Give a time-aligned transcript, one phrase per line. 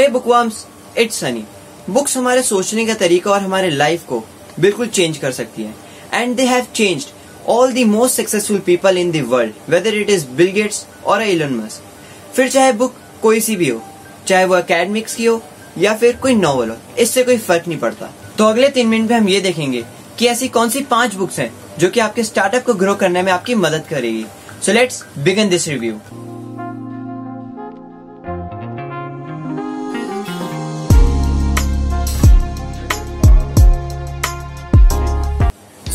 [0.00, 0.54] Hey bookworms
[0.98, 1.42] it's Sunny
[1.90, 4.22] books हमारे सोचने का तरीका और हमारे लाइफ को
[4.60, 5.74] बिल्कुल चेंज कर सकती है।
[6.14, 7.08] And they have changed
[7.48, 11.52] all the most successful people in the world whether it is Bill Gates और इलन
[11.54, 13.82] मस्क फिर चाहे बुक कोई सी भी हो,
[14.26, 15.42] चाहे वो अकेडमिक्स की हो,
[15.78, 19.16] या फिर कोई नॉवल हो, इससे कोई फ़र्क नहीं पड़ता। तो अगले तीन मिनट में
[19.16, 19.84] हम ये देखेंगे
[20.18, 23.32] कि ऐसी कौन सी पाँच बुक्स हैं जो कि आपके स्टार्टअप को ग्रो करने में
[23.32, 24.24] आपकी मदद करेगी।
[24.62, 26.00] So let's begin this review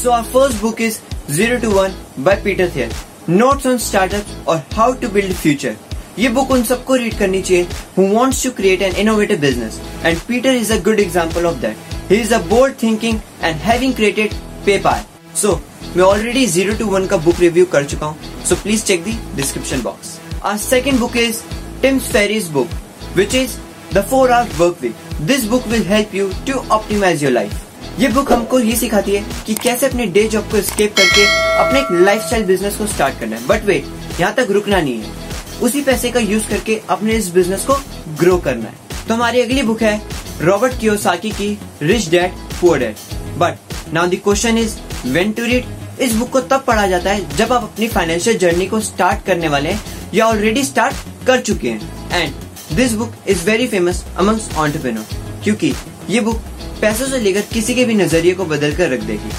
[0.06, 0.98] so our first book is
[1.34, 2.92] zero to one by Peter Thiel
[3.30, 5.76] notes on startup और हाउ टू बिल्ड फ्यूचर
[6.20, 7.64] ये बुक उन सबको रीड करनी चाहिए
[7.98, 12.12] who wants to create an innovative business and Peter is a good example of that
[12.12, 14.34] he is a bold thinking and having created
[14.66, 15.04] PayPal
[15.42, 15.60] so
[15.96, 18.18] मैं already zero to one का book review कर चुका हूँ.
[18.50, 21.42] So please check the description box our second book is
[21.82, 22.80] Tim's Ferriss book
[23.18, 23.58] which is
[23.94, 27.65] the four hours work week this book will help you to optimize your life
[28.00, 31.26] ये book हमको ये सिखाती है कि कैसे अपने डे जॉब को escape करके
[31.60, 33.86] अपने एक लाइफस्टाइल बिज़नेस को स्टार्ट करना है। बट वेट
[34.20, 37.74] यहाँ तक रुकना नहीं है। उसी पैसे का यूज़ करके अपने इस बिज़नेस को
[38.20, 40.02] ग्रो करना है। तो हमारी अगली बुक है
[40.42, 41.48] रॉबर्ट कियोसाकी की
[41.82, 42.96] rich dad poor dad
[43.38, 44.76] but now the question is
[45.08, 48.68] when to read इस बुक को तब पढ़ा जाता है जब आप अपनी फाइनेंशियल जर्नी
[48.68, 53.46] को स्टार्ट करने वाले हैं या ऑलरेडी स्टार्ट कर चुके हैं। And this book is
[53.46, 55.74] very famous amongst entrepreneur क्योंकि
[56.10, 56.42] ये बुक
[56.76, 59.32] पैसों से लेकर किसी के भी नज़रिए को बदल कर रख देगी।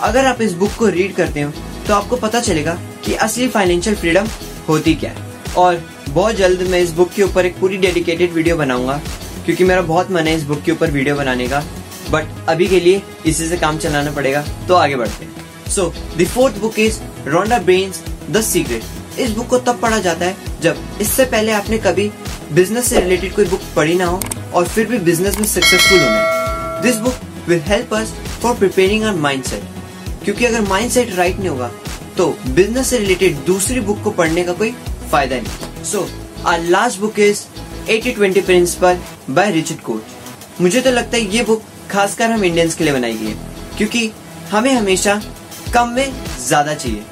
[0.00, 1.52] अगर आप इस बुक को रीड करते हो
[1.86, 4.26] तो आपको पता चलेगा कि असली फाइनेंशियल फ्रीडम
[4.68, 8.56] होती क्या है। और बहुत जल्द मैं इस बुक के ऊपर एक पूरी डेडिकेटेड वीडियो
[8.56, 9.00] बनाऊँगा,
[9.44, 11.62] क्योंकि मेरा बहुत मन है इस बुक के ऊपर वीडियो बनाने का।
[12.10, 16.26] बट अभी के लिए इसी से काम चलाना पड़ेगा तो आगे बढ़ते हैं। So the
[16.26, 20.98] fourth book is Rhonda Byrne's the secret इस बुक को तब पढ़ा जाता है जब
[21.00, 22.10] इससे पहले आपने कभी
[22.52, 24.20] बिज़नेस से रिलेटेड कोई बुक पढ़ी ना हो,
[24.54, 26.39] और फिर भी बिज़नेस में सक्सेसफुल होना है।
[26.82, 27.14] This book
[27.48, 31.70] will help us for preparing our mindset क्योंकि अगर माइंडसेट राइट नहीं होगा
[32.16, 34.70] तो बिज़नेस से रिलेटेड दूसरी बुक को पढ़ने का कोई
[35.10, 36.08] फ़ायदा नहीं। So
[36.46, 37.44] our last book is
[37.90, 38.98] 80-20 principle
[39.30, 43.14] by Richard Koch मुझे तो लगता है ये बुक खासकर हम इंडियंस के लिए बनाई
[43.14, 43.36] गई है,
[43.78, 44.10] क्योंकि
[44.50, 45.20] हमें हमेशा
[45.74, 46.12] कम में
[46.46, 47.02] ज़्यादा चाहिए।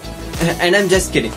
[0.43, 1.33] And I am just kidding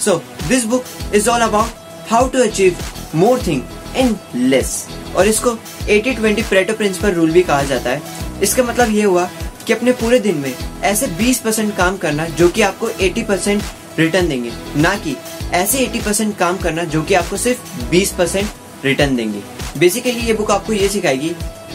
[0.00, 0.16] so
[0.48, 0.84] this book
[1.14, 2.76] is all about how to achieve
[3.14, 3.62] more thing
[3.96, 5.50] in less और इसको
[5.88, 9.28] 80-20 प्रेटो प्रिंसिपल रूल भी कहा जाता है। इसका मतलब ये हुआ
[9.66, 10.52] कि अपने पूरे दिन में
[10.84, 13.62] ऐसे 20 परसेंट काम करना जो कि आपको 80 परसेंट
[13.98, 15.16] रिटर्न देंगे, ना कि
[15.52, 19.42] ऐसे 80 परसेंट काम करना जो कि आपको सिर्फ़ 20 परसेंट रिटर्न देंगे।
[19.78, 21.34] बेसिकली ये बुक आपको ये सिखाएगी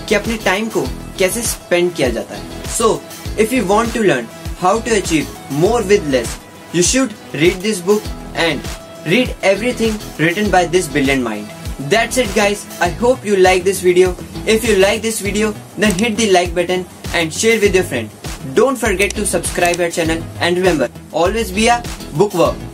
[0.10, 0.82] कि अपने टाइम को
[1.20, 3.02] कैसे स्पेंड किया जाता है। So
[3.40, 4.28] if you want to learn
[4.62, 6.38] how to achieve more with less
[6.76, 8.04] you should read this book
[8.36, 8.62] and
[9.08, 11.48] read everything written by this billion mind
[11.90, 12.68] That's it guys.
[12.80, 14.16] I hope you like this video.
[14.46, 18.10] If you like this video, then hit the like button and share with your friend.
[18.54, 21.82] Don't forget to subscribe our channel and remember, always be a
[22.16, 22.69] bookworm.